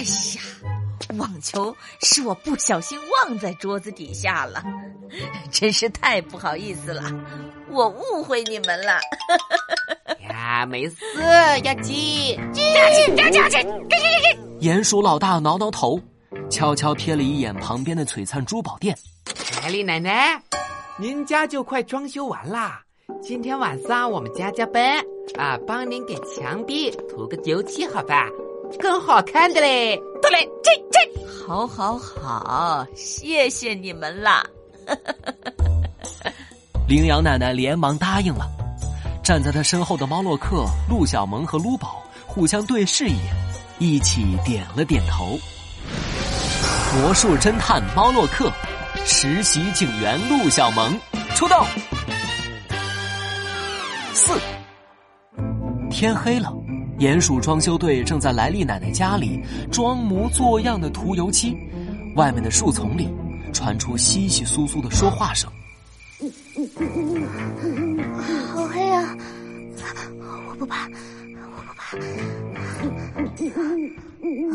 [0.00, 4.64] 哎呀，网球是我不小心忘在桌子底下了，
[5.52, 7.02] 真是太不好意思了，
[7.68, 8.98] 我误会你们了。
[10.30, 10.96] 呀，没事，
[11.64, 12.64] 要紧，紧，
[13.14, 13.66] 紧，紧，紧，
[14.60, 16.00] 鼹鼠老大挠挠头，
[16.48, 18.96] 悄悄瞥了一眼旁边的璀璨珠宝店。
[19.62, 20.42] 艾丽奶奶，
[20.96, 22.80] 您家就快装修完啦，
[23.20, 24.98] 今天晚上我们加加班
[25.36, 28.26] 啊，帮您给墙壁涂个油漆，好吧？
[28.78, 30.00] 更好看的嘞！
[30.22, 30.98] 对嘞，这这，
[31.46, 34.46] 好，好，好，谢谢你们啦！
[36.88, 38.48] 羚羊奶奶连忙答应了。
[39.22, 43.34] 站在他身后的猫洛克、陆小萌和卢宝互相对视一眼，
[43.78, 45.38] 一起点了点头。
[46.96, 48.50] 魔术侦探猫洛克，
[49.04, 50.98] 实习警员陆小萌，
[51.34, 51.56] 出动。
[54.12, 54.40] 四
[55.90, 56.52] 天黑了。
[57.00, 59.40] 鼹鼠装修队正在莱利奶奶家里
[59.72, 61.56] 装模作样的涂油漆，
[62.14, 63.08] 外面的树丛里
[63.54, 65.50] 传出稀稀疏疏的说话声。
[68.52, 69.16] 好黑啊！
[70.46, 71.96] 我不怕，我不怕。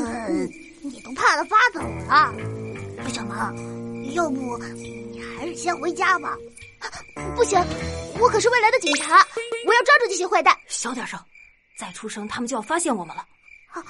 [0.00, 0.48] 呃，
[0.82, 2.32] 你都怕的发抖了，
[3.12, 6.34] 小萌，要不你还是先回家吧？
[7.36, 7.62] 不行，
[8.18, 9.16] 我可是未来的警察，
[9.66, 10.56] 我要抓住这些坏蛋。
[10.68, 11.20] 小点声。
[11.80, 13.24] 再出声，他们就要发现我们了。
[13.70, 13.80] 啊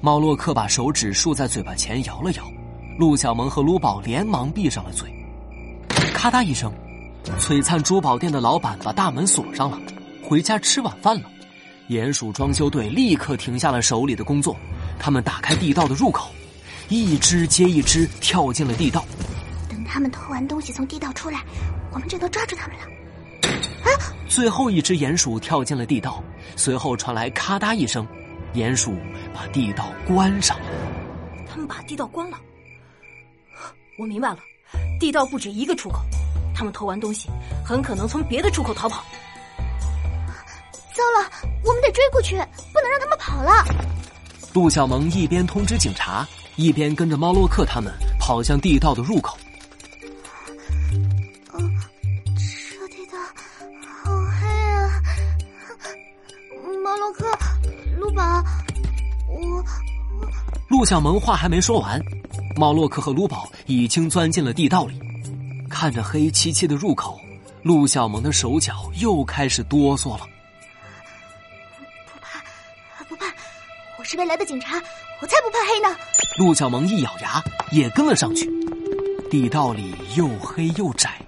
[0.00, 2.50] 猫洛克把手指竖在嘴巴前摇了摇，
[2.98, 5.12] 陆小萌和卢宝连忙闭上了嘴。
[6.14, 6.72] 咔嗒一声，
[7.38, 9.78] 璀璨珠宝店的老板把大门锁上了，
[10.24, 11.28] 回家吃晚饭了。
[11.90, 14.56] 鼹鼠装修队立刻停下了手里的工作，
[14.98, 16.30] 他们打开地道的入口，
[16.88, 19.04] 一只接一只跳进了地道。
[19.68, 21.42] 等他们偷完东西从地道出来，
[21.92, 22.84] 我们就能抓住他们了。
[24.28, 26.22] 最后一只鼹鼠跳进了地道，
[26.54, 28.06] 随后传来咔嗒一声，
[28.54, 28.94] 鼹鼠
[29.34, 30.66] 把地道关上了。
[31.50, 32.38] 他们把地道关了，
[33.98, 34.38] 我明白了，
[35.00, 36.00] 地道不止一个出口，
[36.54, 37.30] 他们偷完东西
[37.64, 39.02] 很可能从别的出口逃跑。
[40.92, 41.30] 糟了，
[41.64, 43.64] 我们得追过去，不能让他们跑了。
[44.52, 49.38] 杜小萌一边通知警察，一边跟着猫洛克他们跑向地道的入口。
[60.78, 62.00] 陆小萌话还没说完，
[62.54, 64.96] 猫洛克和卢宝已经钻进了地道里。
[65.68, 67.20] 看着黑漆漆的入口，
[67.64, 70.24] 陆小萌的手脚又开始哆嗦了。
[72.06, 73.26] 不怕，不怕，
[73.98, 74.80] 我是未来的警察，
[75.20, 75.98] 我才不怕黑呢。
[76.38, 78.48] 陆小萌一咬牙，也跟了上去。
[79.28, 81.20] 地道里又黑又窄，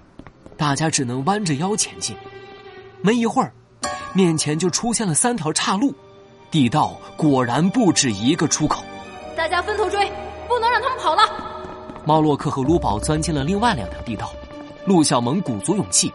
[0.55, 2.15] 大家只能弯着腰前进。
[3.01, 3.51] 没一会儿，
[4.13, 5.93] 面前就出现了三条岔路，
[6.49, 8.81] 地道果然不止一个出口。
[9.61, 10.11] 分头追，
[10.47, 11.21] 不能让他们跑了。
[12.03, 14.31] 猫洛克和卢宝钻进了另外两条地道，
[14.85, 16.11] 陆小萌鼓足勇气，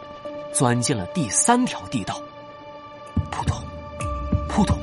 [0.52, 2.20] 钻进了第三条地道。
[3.30, 3.56] 扑通，
[4.48, 4.76] 扑通，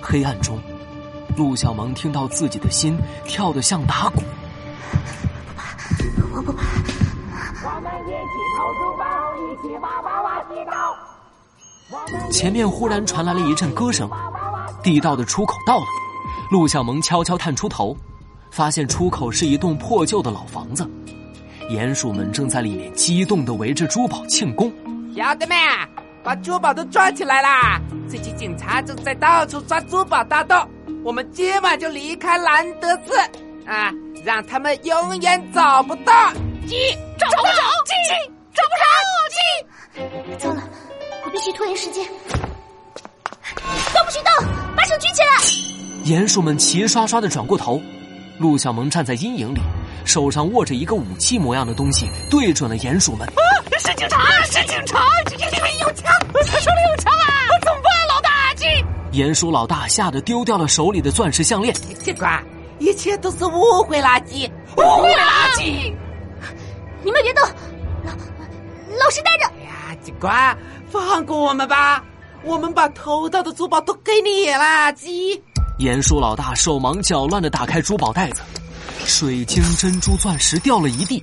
[0.00, 0.58] 黑暗中，
[1.36, 4.20] 陆小萌听到自己的心跳得像打鼓。
[4.20, 5.76] 不怕，
[6.34, 6.64] 我不怕。
[7.64, 8.14] 我们一起
[8.58, 9.04] 偷书包，
[9.36, 10.96] 一起挖挖挖地道。
[12.30, 14.10] 前面忽然传来了一阵歌声，
[14.82, 15.84] 地道的出口到了。
[16.50, 17.96] 陆小萌悄悄探出头，
[18.50, 20.88] 发现出口是一栋破旧的老房子，
[21.70, 24.72] 鼹鼠们正在里面激动的围着珠宝庆功。
[25.16, 25.56] 小的们，
[26.22, 27.80] 把珠宝都抓起来啦！
[28.08, 30.68] 最近警察正在到处抓珠宝大盗，
[31.04, 33.16] 我们今晚就离开兰德斯，
[33.66, 33.90] 啊，
[34.24, 36.32] 让他们永远找不到
[36.66, 36.76] 鸡，
[37.18, 37.52] 找不着
[37.86, 37.92] 鸡，
[38.54, 38.84] 找不着
[39.30, 40.38] 鸡。
[40.38, 40.62] 糟了，
[41.24, 42.06] 我必须拖延时间。
[43.94, 45.71] 都不许动，把手举起来。
[46.04, 47.80] 鼹鼠们齐刷刷的转过头，
[48.38, 49.60] 陆小萌站在阴影里，
[50.04, 53.24] 手上握着一个武器模样的东西，对准了鼹鼠们。
[53.28, 53.40] 啊，
[53.78, 54.18] 是警察！
[54.44, 54.98] 是警察！
[55.26, 56.12] 这里面有枪！
[56.44, 57.46] 他手里有枪啊！
[57.64, 58.52] 怎么办，老大？
[58.54, 58.66] 鸡！
[59.12, 61.72] 鼹鼠老大吓得丢掉了手里的钻石项链。
[62.02, 62.44] 警官，
[62.80, 65.94] 一切都是误会垃圾，误会垃圾！
[67.04, 67.48] 你们别动，
[68.04, 68.10] 老
[68.98, 69.46] 老实待着。
[69.60, 70.58] 哎呀，警官，
[70.90, 72.04] 放过我们吧，
[72.42, 75.40] 我们把偷到的珠宝都给你了，鸡。
[75.82, 78.40] 鼹鼠老大手忙脚乱的打开珠宝袋子，
[79.04, 81.20] 水晶、珍珠、钻石掉了一地，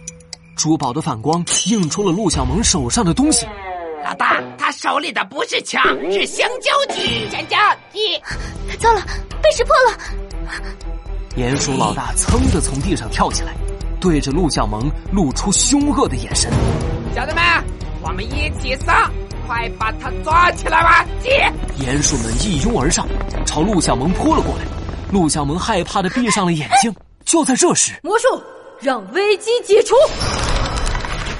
[0.57, 3.45] 珠宝的反光映出了陆小萌手上的东西。
[4.03, 7.29] 老大，他手里的不是枪，是香蕉机。
[7.31, 7.57] 香蕉
[7.93, 8.21] 机，
[8.79, 9.01] 糟了，
[9.41, 9.97] 被识破了！
[11.37, 13.53] 鼹鼠老大噌的从地上跳起来，
[14.01, 16.51] 对着陆小萌露出凶恶的眼神。
[17.15, 17.41] 小的们，
[18.01, 19.09] 我们一起上！
[19.49, 21.03] 快把他抓起来吧！
[21.23, 23.07] 姐，鼹鼠们一拥而上，
[23.47, 24.65] 朝陆小萌扑了过来。
[25.11, 26.95] 陆小萌害怕的闭上了眼睛。
[27.25, 28.27] 就在这时，魔术
[28.79, 29.95] 让危机解除，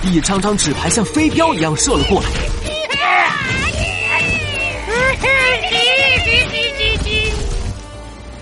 [0.02, 2.28] 一张张纸牌像飞镖一样射了过来。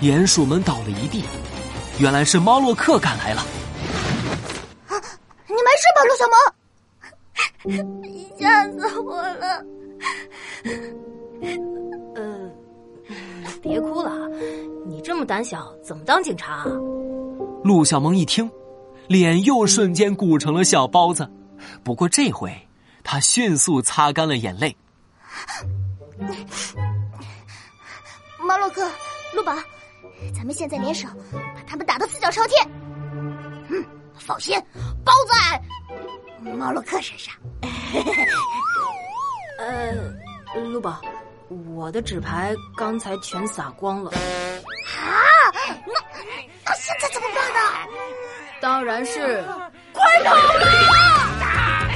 [0.00, 1.24] 鼹鼠们倒了一地，
[1.98, 3.44] 原来是猫洛克赶来了。
[5.46, 6.57] 你没事吧，陆小萌？
[8.38, 9.64] 吓死我了！
[12.14, 12.50] 呃，
[13.62, 14.28] 别哭了，
[14.86, 16.66] 你这么胆小，怎么当警察啊？
[17.64, 18.50] 陆小萌一听，
[19.08, 21.28] 脸又瞬间鼓成了小包子。
[21.82, 22.50] 不过这回，
[23.02, 24.74] 他迅速擦干了眼泪。
[28.40, 28.88] 马洛克，
[29.34, 29.52] 陆宝，
[30.34, 32.70] 咱们现在联手，把他们打得四脚朝天。
[33.68, 33.84] 嗯，
[34.18, 34.56] 放心，
[35.04, 35.60] 包在
[36.42, 37.34] 猫洛克身上。
[39.58, 39.92] 呃，
[40.60, 41.00] 陆宝，
[41.74, 44.10] 我的纸牌刚才全撒光了。
[44.10, 44.16] 啊，
[45.64, 45.94] 那
[46.64, 47.58] 那现在怎么办呢？
[48.60, 49.44] 当然是
[49.92, 50.40] 快跑了！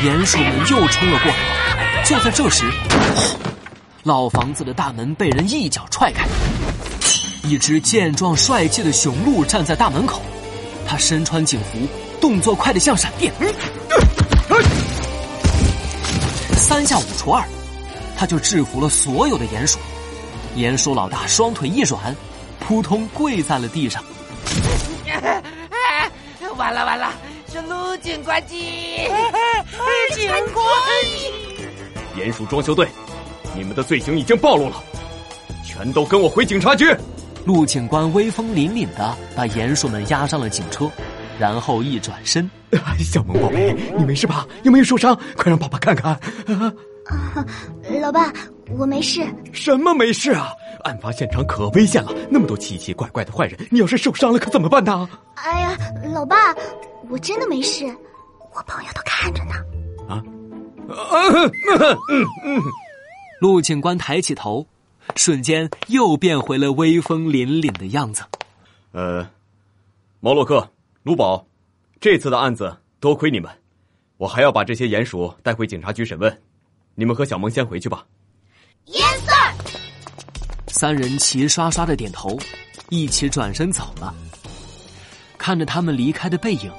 [0.00, 2.04] 鼹鼠们又冲了过来。
[2.04, 2.64] 就在这时，
[4.02, 6.26] 老房子的大门被人一脚踹开，
[7.44, 10.20] 一只健壮帅气的雄鹿站在大门口，
[10.86, 11.78] 他身穿警服，
[12.20, 13.32] 动作快得像闪电。
[16.72, 17.44] 三下五除二，
[18.16, 19.78] 他就制服了所有的鼹鼠。
[20.56, 22.16] 鼹鼠老大双腿一软，
[22.60, 24.02] 扑通跪在了地上。
[26.56, 27.12] 完了完了，
[27.52, 29.06] 是陆警官机！
[29.76, 30.64] 陆警官，
[32.16, 32.88] 鼹鼠装修队，
[33.54, 34.82] 你们的罪行已经暴露了，
[35.62, 36.90] 全都跟我回警察局！
[37.44, 40.90] 陆警官威风凛凛的把鼹鼠们押上了警车，
[41.42, 42.48] 然后一转身：
[43.02, 44.46] “小萌宝贝，你没事吧？
[44.62, 45.18] 有没有受伤？
[45.36, 46.12] 快让爸爸看看。”
[46.54, 47.44] 啊，
[48.00, 48.32] 老爸，
[48.78, 49.26] 我没事。
[49.50, 50.52] 什么没事啊？
[50.84, 55.08] 案发现场可危险了，那么多奇奇怪怪的坏人，你要是受伤了可怎么办呢？
[55.34, 55.76] 哎呀，
[56.14, 56.54] 老爸，
[57.10, 57.86] 我真的没事，
[58.54, 59.54] 我朋友都看着呢。
[60.08, 60.22] 啊？
[63.40, 64.64] 陆警官抬起头，
[65.16, 68.22] 瞬间又变回了威风凛凛的样子。
[68.92, 69.28] 呃，
[70.20, 70.70] 毛洛克、
[71.04, 71.44] 卢宝，
[72.00, 73.50] 这次的案子多亏你们，
[74.18, 76.42] 我还要把这些鼹鼠带回警察局审问。
[76.94, 78.06] 你们和小萌先回去吧。
[78.86, 79.54] Yes sir。
[80.68, 82.38] 三人齐刷刷的点头，
[82.88, 84.14] 一起转身走了。
[85.36, 86.70] 看着他们离开的背影，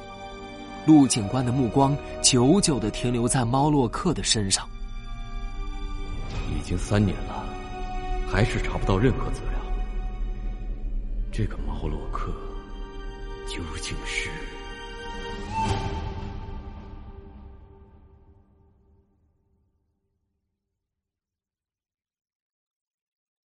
[0.85, 4.65] 陆警官的目光久久的停留在猫洛克的身上。
[6.57, 7.45] 已经三年了，
[8.31, 9.59] 还是查不到任何资料。
[11.29, 12.31] 这个猫洛克
[13.47, 14.29] 究竟是？